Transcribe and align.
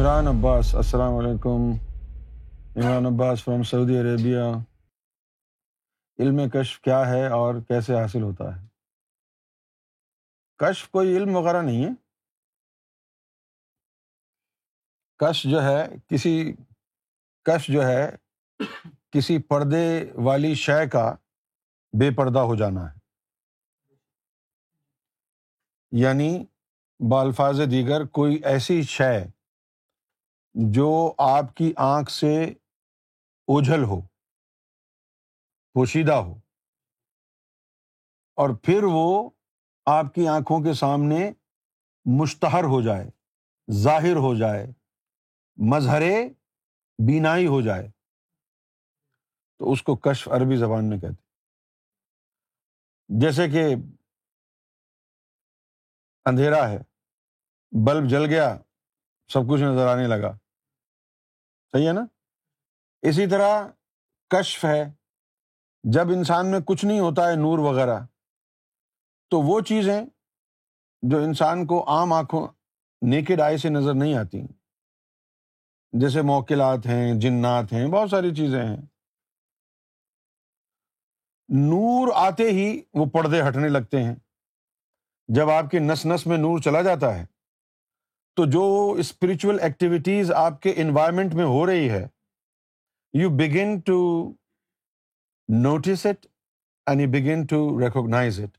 عمران 0.00 0.26
عباس، 0.26 0.74
السلام 0.74 1.16
علیکم. 1.16 1.72
Imran 2.76 3.06
Abbas 3.06 3.44
from 3.44 3.62
Saudi 3.62 3.98
Arabia 4.00 4.58
علم 6.18 6.48
کشف 6.48 6.80
کیا 6.80 7.08
ہے 7.08 7.26
اور 7.26 7.54
کیسے 7.68 7.94
حاصل 7.94 8.22
ہوتا 8.22 8.44
ہے؟ 8.44 8.66
کشف 10.58 10.90
کوئی 10.90 11.16
علم 11.16 11.36
وغیرہ 11.36 11.62
نہیں 11.62 11.84
ہے۔ 11.84 11.90
کش 15.18 15.42
جو 15.42 15.62
ہے، 15.62 15.88
کسی 16.08 16.52
کش 17.42 17.66
جو 17.66 17.82
ہے، 17.82 18.10
کسی 19.10 19.38
پردے 19.38 20.12
والی 20.14 20.54
شے 20.54 20.88
کا 20.88 21.14
بے 22.00 22.16
پردہ 22.16 22.38
ہو 22.38 22.56
جانا 22.56 22.94
ہے۔ 22.94 22.98
یعنی 25.92 26.46
بالفاظ 27.10 27.60
دیگر 27.70 28.06
کوئی 28.06 28.36
ایسی 28.44 28.82
شے 28.82 29.39
جو 30.54 31.14
آپ 31.18 31.54
کی 31.54 31.72
آنکھ 31.76 32.10
سے 32.10 32.32
اوجھل 33.48 33.82
ہو، 33.84 34.00
پوشیدہ 35.76 36.12
ہو، 36.12 36.34
اور 38.38 38.54
پھر 38.56 38.84
وہ 38.84 39.30
آپ 39.86 40.14
کی 40.14 40.26
آنکھوں 40.28 40.60
کے 40.64 40.72
سامنے 40.72 41.30
مشتہر 42.06 42.64
ہو 42.64 42.80
جائے، 42.82 43.06
ظاہر 43.68 44.16
ہو 44.16 44.34
جائے، 44.34 44.66
مظہر 45.58 46.02
بینائی 46.98 47.46
ہو 47.46 47.60
جائے۔ 47.60 47.88
تو 49.60 49.72
اس 49.72 49.82
کو 49.82 49.96
کشف 49.96 50.28
عربی 50.28 50.56
زبان 50.56 50.88
میں 50.88 50.98
کہتے 50.98 51.28
جیسے 53.08 53.48
کہ 53.48 53.64
اندھیرا 56.26 56.68
ہے، 56.68 56.78
بلب 57.72 58.08
جل 58.10 58.24
گیا 58.24 58.48
سب 59.32 59.40
کچھ 59.50 59.60
نظر 59.60 59.86
آنے 59.86 60.06
لگا۔ 60.06 60.38
صحیح 61.72 61.88
ہے 61.88 61.92
نا؟ 61.92 62.00
اسی 63.02 63.26
طرح 63.26 63.66
کشف 64.28 64.64
ہے۔ 64.64 64.84
جب 65.82 66.08
انسان 66.08 66.50
میں 66.50 66.60
کچھ 66.66 66.84
نہیں 66.84 67.00
ہوتا 67.00 67.30
ہے، 67.30 67.36
نور 67.36 67.58
وغیرہ، 67.58 68.00
تو 69.30 69.40
وہ 69.40 69.60
چیزیں 69.60 70.04
جو 71.02 71.18
انسان 71.18 71.66
کو 71.66 71.88
عام 71.88 72.12
آنکھوں 72.12 72.48
نیکڈ 73.02 73.40
آئی 73.40 73.56
سے 73.56 73.68
نظر 73.68 73.94
نہیں 73.94 74.14
آتی۔ 74.14 74.42
جیسے 75.92 76.22
موکلات 76.22 76.86
ہیں، 76.86 77.20
جنات 77.20 77.72
ہیں، 77.72 77.86
بہت 77.86 78.10
ساری 78.10 78.34
چیزیں 78.34 78.62
ہیں۔ 78.62 78.76
نور 81.48 82.08
آتے 82.14 82.42
ہی 82.42 82.82
وہ 82.94 83.06
پردے 83.06 83.48
ہٹنے 83.48 83.68
لگتے 83.68 84.02
ہیں۔ 84.02 84.14
جب 85.28 85.50
آپ 85.50 85.70
کے 85.70 85.78
نس 85.78 86.06
نس 86.06 86.26
میں 86.26 86.38
نور 86.38 86.58
چلا 86.58 86.82
جاتا 86.82 87.18
ہے 87.18 87.39
تو 88.36 88.44
جو 88.50 88.64
اسپرچل 88.98 89.58
ایکٹیویٹیز 89.62 90.32
آپ 90.36 90.60
کے 90.62 90.72
انوائرمنٹ 90.82 91.34
میں 91.34 91.44
ہو 91.44 91.64
رہی 91.66 91.90
ہے 91.90 92.06
you 93.14 93.30
begin 93.36 93.78
to 93.86 94.00
notice 95.48 96.06
it 96.06 96.26
and 96.86 97.00
you 97.00 97.08
begin 97.10 97.44
to 97.46 97.58
recognise 97.80 98.40
it 98.40 98.56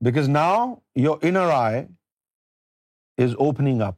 because 0.00 0.28
now 0.28 0.66
your 0.96 1.18
inner 1.22 1.50
eye 1.54 1.82
is 3.18 3.34
opening 3.38 3.80
up 3.82 3.94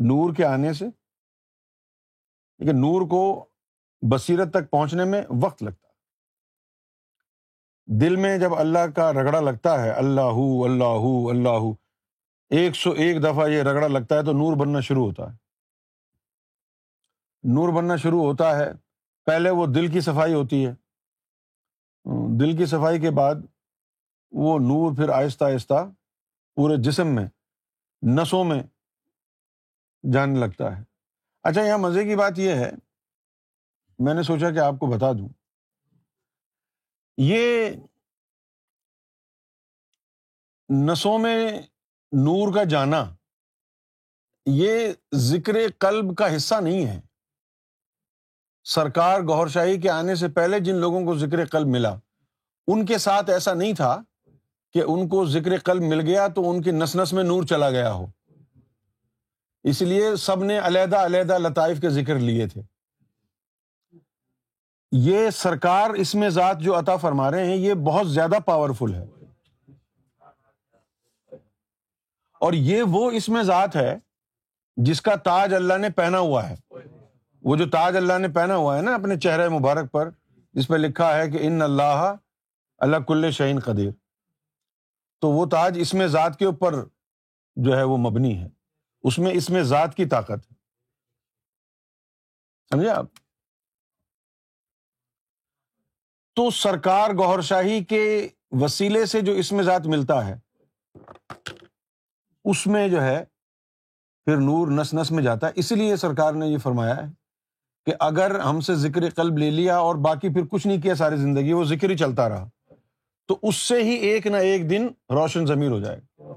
نور 0.00 0.34
کے 0.34 0.44
آنے 0.44 0.72
سے، 0.72 0.84
لیکن 2.60 2.80
نور 2.80 3.06
کو 3.10 3.22
بصیرت 4.02 4.50
تک 4.52 4.70
پہنچنے 4.70 5.04
میں 5.04 5.22
وقت 5.42 5.62
لگتا 5.62 5.82
دل 8.00 8.16
میں 8.16 8.36
جب 8.38 8.54
اللہ 8.54 8.86
کا 8.96 9.12
رگڑا 9.12 9.40
لگتا 9.40 9.82
ہے، 9.82 9.90
اللہ 9.90 10.36
اللہ 10.66 11.06
اللہ 11.30 11.72
ایک 12.50 12.76
سو 12.76 12.90
ایک 12.90 13.22
دفعہ 13.22 13.48
یہ 13.48 13.62
رگڑا 13.62 13.88
لگتا 13.88 14.14
ہے 14.14 14.24
تو 14.24 14.32
نور 14.32 14.56
بننا 14.56 14.80
شروع 14.80 15.06
ہوتا 15.06 15.22
ہے۔ 15.22 15.36
نور 17.42 17.72
بننا 17.72 17.96
شروع 17.96 18.22
ہوتا 18.22 18.58
ہے۔ 18.58 18.72
پہلے 19.24 19.50
وہ 19.50 19.66
دل 19.66 19.92
کی 19.92 20.00
صفائی 20.00 20.34
ہوتی 20.34 20.66
ہے۔ 20.66 20.72
دل 22.40 22.56
کی 22.56 22.66
صفائی 22.66 23.00
کے 23.00 23.10
بعد 23.10 23.34
وہ 24.32 24.58
نور 24.58 24.96
پھر 24.96 25.08
آہستہ 25.08 25.44
آہستہ 25.44 25.90
پورے 26.54 26.82
جسم 26.82 27.06
میں، 27.06 27.26
نسوں 28.02 28.44
میں 28.44 28.62
جانے 30.12 30.40
لگتا 30.40 30.78
ہے۔ 30.78 30.82
اچھا 31.42 31.62
یہاں 31.62 31.78
مزے 31.78 32.04
کی 32.04 32.16
بات 32.16 32.32
یہ 32.36 32.50
ہے، 32.50 32.70
میں 33.98 34.14
نے 34.14 34.22
سوچا 34.22 34.50
کہ 34.50 34.58
آپ 34.58 34.74
کو 34.80 34.86
بتا 34.86 35.12
دوں۔ 35.12 35.28
یہ 37.16 37.70
نسوں 40.68 41.18
میں 41.18 41.62
نور 42.14 42.54
کا 42.54 42.64
جانا، 42.64 43.14
یہ 44.46 44.92
ذکر 45.14 45.56
قلب 45.78 46.16
کا 46.16 46.36
حصہ 46.36 46.54
نہیں 46.54 46.86
ہے۔ 46.86 47.00
سرکار 48.64 49.20
گور 49.20 49.46
شاہی 49.46 49.80
کے 49.80 49.90
آنے 49.90 50.14
سے 50.14 50.28
پہلے 50.28 50.60
جن 50.60 50.74
لوگوں 50.74 51.04
کو 51.04 51.14
ذکر 51.18 51.46
قلب 51.46 51.66
ملا، 51.66 51.94
ان 52.66 52.86
کے 52.86 52.98
ساتھ 52.98 53.30
ایسا 53.30 53.54
نہیں 53.54 53.72
تھا 53.72 54.02
کہ 54.72 54.82
ان 54.86 55.08
کو 55.08 55.24
ذکر 55.24 55.58
قلب 55.58 55.82
مل 55.82 56.00
گیا 56.00 56.28
تو 56.28 56.50
ان 56.50 56.62
کی 56.62 56.70
نس 56.70 56.96
نس 56.96 57.12
میں 57.12 57.24
نور 57.24 57.42
چلا 57.42 57.70
گیا 57.70 57.92
ہو۔ 57.92 58.06
اس 59.62 59.82
لیے 59.82 60.16
سب 60.16 60.44
نے 60.44 60.58
علیحدہ 60.58 60.96
علیحدہ 60.96 61.38
لطائف 61.38 61.80
کے 61.80 61.90
ذکر 61.90 62.14
لیے 62.14 62.46
تھے۔ 62.46 62.62
یہ 64.92 65.30
سرکار 65.30 65.90
اس 65.90 66.14
میں 66.14 66.28
ذات 66.28 66.60
جو 66.60 66.78
عطا 66.78 66.96
فرما 66.96 67.30
رہے 67.30 67.46
ہیں، 67.46 67.56
یہ 67.56 67.74
بہت 67.74 68.10
زیادہ 68.10 68.36
پاورفل 68.44 68.94
ہے۔ 68.94 69.06
اور 72.44 72.52
یہ 72.52 72.82
وہ 72.82 73.10
اس 73.10 73.28
میں 73.28 73.42
ذات 73.42 73.76
ہے 73.76 73.98
جس 74.76 75.02
کا 75.02 75.16
تاج 75.16 75.54
اللہ 75.54 75.74
نے 75.74 75.90
پہنا 75.90 76.18
ہوا 76.18 76.50
ہے۔ 76.50 76.56
وہ 77.42 77.56
جو 77.56 77.70
تاج 77.70 77.96
اللہ 77.96 78.18
نے 78.18 78.28
پہنا 78.28 78.56
ہوا 78.56 78.76
ہے 78.76 78.82
نا 78.82 78.94
اپنے 78.94 79.18
چہرے 79.18 79.48
مبارک 79.48 79.92
پر، 79.92 80.10
جس 80.52 80.68
پہ 80.68 80.74
لکھا 80.74 81.16
ہے 81.16 81.30
کہ 81.30 81.38
ان 81.40 81.62
اللہ 81.62 82.14
اللہ 82.78 82.96
کل 82.96 83.30
شعین 83.30 83.60
قدیر۔ 83.60 83.90
تو 85.20 85.30
وہ 85.30 85.46
تاج 85.46 85.78
اس 85.80 85.94
میں 85.94 86.06
ذات 86.06 86.38
کے 86.38 86.44
اوپر 86.44 86.74
جو 87.56 87.76
ہے 87.76 87.82
وہ 87.82 87.96
مبنی 87.96 88.38
ہے۔ 88.38 88.48
اس 89.02 89.18
میں 89.18 89.32
اس 89.32 89.50
میں 89.50 89.62
ذات 89.62 89.94
کی 89.94 90.04
طاقت 90.04 90.30
ہے۔ 90.30 90.54
سمجھے 92.70 92.88
آپ؟ 92.88 93.06
تو 96.34 96.50
سرکار 96.50 97.10
گور 97.10 97.40
شاہی 97.40 97.84
کے 97.84 98.28
وسیلے 98.50 99.06
سے 99.06 99.20
جو 99.20 99.32
اس 99.32 99.52
میں 99.52 99.64
ذات 99.64 99.86
ملتا 99.86 100.26
ہے 100.26 100.36
اس 102.44 102.66
میں 102.66 102.88
جو 102.88 103.02
ہے 103.02 103.24
پھر 104.24 104.36
نور 104.36 104.68
نس 104.68 104.94
نس 104.94 105.10
میں 105.10 105.22
جاتا 105.22 105.46
ہے۔ 105.46 105.52
اسی 105.54 105.74
لیے 105.74 105.96
سرکار 105.96 106.32
نے 106.32 106.46
یہ 106.46 106.58
فرمایا 106.58 106.96
ہے 106.96 107.02
کہ 107.86 107.94
اگر 108.00 108.38
ہم 108.38 108.60
سے 108.60 108.74
ذکر 108.74 109.10
قلب 109.10 109.38
لے 109.38 109.50
لیا 109.50 109.76
اور 109.76 109.94
باقی 109.94 110.28
پھر 110.28 110.46
کچھ 110.50 110.66
نہیں 110.66 110.82
کیا 110.82 110.94
ساری 110.94 111.16
زندگی، 111.16 111.52
وہ 111.52 111.64
ذکر 111.64 111.90
ہی 111.90 111.96
چلتا 111.96 112.28
رہا۔ 112.28 112.48
تو 113.26 113.38
اس 113.42 113.56
سے 113.56 113.82
ہی 113.82 113.90
ایک 113.90 114.26
نہ 114.26 114.36
ایک 114.36 114.70
دن 114.70 114.86
روشن 115.10 115.46
ضمیر 115.46 115.70
ہو 115.70 115.80
جائے 115.80 115.98
گا۔ 115.98 116.32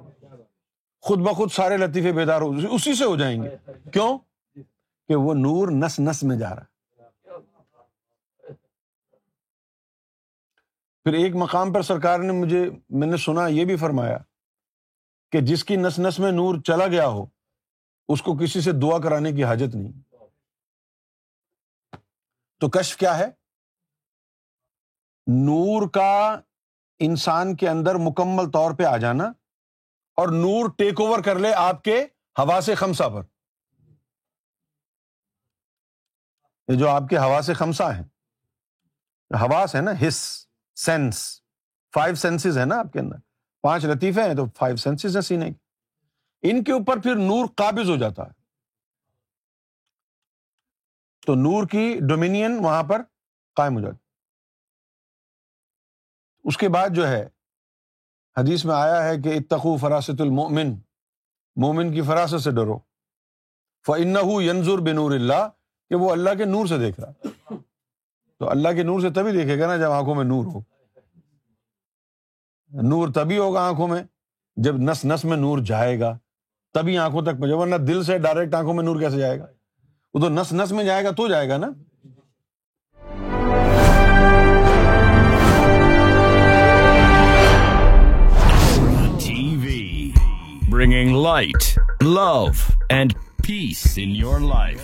خود 1.01 1.19
بخود 1.19 1.51
سارے 1.51 1.77
لطیفے 1.77 2.11
بیدار 2.11 2.41
ہو، 2.41 2.51
اسی 2.71 2.93
سے 2.93 3.05
ہو 3.05 3.15
جائیں 3.15 3.43
گے۔ 3.43 3.49
کیوں؟ 3.93 4.17
کہ 5.07 5.15
وہ 5.15 5.33
نور 5.33 5.67
نس 5.67 5.99
نس 5.99 6.23
میں 6.23 6.37
جا 6.37 6.55
رہا 6.55 6.63
پھر 11.03 11.13
ایک 11.13 11.35
مقام 11.35 11.73
پر 11.73 11.81
سرکار 11.81 12.19
نے 12.19 12.31
مجھے، 12.31 12.69
میں 12.89 13.07
نے 13.07 13.17
سنا، 13.17 13.47
یہ 13.47 13.65
بھی 13.65 13.75
فرمایا 13.75 14.17
کہ 15.31 15.41
جس 15.41 15.63
کی 15.63 15.75
نس 15.75 15.99
نس 15.99 16.19
میں 16.19 16.31
نور 16.31 16.61
چلا 16.61 16.87
گیا 16.87 17.07
ہو، 17.07 17.25
اس 18.07 18.21
کو 18.21 18.37
کسی 18.37 18.61
سے 18.61 18.71
دعا 18.71 18.99
کرانے 19.03 19.31
کی 19.31 19.43
حاجت 19.43 19.75
نہیں۔ 19.75 19.91
تو 22.59 22.69
کشف 22.69 22.97
کیا 22.97 23.17
ہے؟ 23.17 23.25
نور 25.27 25.89
کا 25.89 26.39
انسان 26.99 27.55
کے 27.55 27.69
اندر 27.69 27.95
مکمل 27.95 28.51
طور 28.51 28.71
پہ 28.77 28.83
آ 28.83 28.97
جانا 28.97 29.23
اور 30.15 30.27
نور 30.27 30.69
ٹیک 30.77 31.01
اوور 31.01 31.19
کر 31.25 31.39
لے 31.39 31.53
آپ 31.53 31.83
کے 31.83 32.01
ہوا 32.37 32.61
سے 32.61 32.75
خمسا 32.75 33.09
پر۔ 33.09 33.21
یہ 36.67 36.79
جو 36.79 36.89
آپ 36.89 37.03
کے 37.09 37.17
ہوا 37.17 37.41
سے 37.41 37.53
خمسا 37.53 37.97
ہے 37.97 38.01
حواس 39.35 39.75
ہے 39.75 39.81
نا 39.81 39.91
ہس 40.07 40.47
سینس، 40.75 41.41
فائیو 41.93 42.15
سینسز 42.15 42.57
ہے 42.57 42.65
نا 42.65 42.79
آپ 42.79 42.93
کے 42.93 42.99
اندر۔ 42.99 43.26
پانچ 43.67 43.85
لطیفے 43.85 44.23
ہیں 44.23 44.35
تو 44.35 44.45
فائیو 44.55 44.75
سینسز 44.75 45.15
ہیں 45.15 45.21
سینے 45.21 45.51
کے 45.51 45.67
ان 46.49 46.63
کے 46.63 46.71
اوپر 46.71 46.99
پھر 46.99 47.15
نور 47.15 47.45
قابض 47.55 47.89
ہو 47.89 47.95
جاتا 47.95 48.23
ہے۔ 48.23 48.31
تو 51.25 51.35
نور 51.35 51.67
کی 51.67 51.99
ڈومینین 52.09 52.59
وہاں 52.59 52.83
پر 52.83 53.01
قائم 53.55 53.75
ہو 53.75 53.81
جاتی۔ 53.81 53.97
اس 56.43 56.57
کے 56.57 56.69
بعد 56.69 56.89
جو 56.89 57.07
ہے، 57.07 57.29
حدیث 58.37 58.65
میں 58.65 58.75
آیا 58.75 59.03
ہے 59.03 59.17
کہ 59.17 59.29
اتقو 59.29 59.77
فراست 59.77 60.21
المومن 60.21 60.75
مومن 61.55 61.93
کی 61.93 62.01
فراست 62.01 62.41
سے 62.41 62.51
ڈرو۔ 62.51 62.79
فن 63.85 64.41
ینظر 64.41 64.77
بنور 64.77 65.11
اللہ 65.11 65.49
کہ 65.89 65.95
وہ 65.95 66.11
اللہ 66.11 66.29
کے 66.37 66.45
نور 66.45 66.65
سے 66.65 66.77
دیکھ 66.77 66.99
رہا 66.99 67.11
تو 68.39 68.49
اللہ 68.49 68.69
کے 68.69 68.83
نور 68.83 68.99
سے 68.99 69.09
تبھی 69.09 69.31
دیکھے 69.31 69.59
گا 69.59 69.67
نا 69.67 69.77
جب 69.77 69.91
آنکھوں 69.91 70.15
میں 70.15 70.23
نور 70.23 70.45
ہو۔ 70.45 70.76
نور 72.71 73.07
تبھی 73.07 73.37
ہوگا 73.37 73.61
آنکھوں 73.61 73.87
میں 73.87 74.01
جب 74.55 74.75
نس 74.77 75.05
نس 75.05 75.25
میں 75.25 75.37
نور 75.37 75.59
جائے 75.59 75.99
گا 75.99 76.17
تبھی 76.73 76.97
آنکھوں 76.97 77.21
تک 77.21 77.39
پہنچے 77.39 77.53
ورنہ 77.53 77.75
دل 77.75 78.03
سے 78.03 78.17
ڈائریکٹ 78.17 78.55
آنکھوں 78.55 78.73
میں 78.73 78.83
نور 78.83 78.99
کیسے 78.99 79.17
جائے 79.17 79.39
گا؟ 79.39 79.45
وہ 80.13 80.19
تو 80.19 80.29
نس 80.29 80.53
نس 80.53 80.71
میں 80.71 80.83
جائے 80.83 81.03
گا 81.03 81.11
تو 81.11 81.27
جائے 81.27 81.49
گا 81.49 81.57
نا؟ 81.57 81.67
TV, 89.19 90.13
bringing 90.69 91.13
light, 91.13 91.75
love, 92.01 92.71
and 92.89 93.15
peace 93.43 93.97
in 93.97 94.15
your 94.15 94.39
life. 94.39 94.83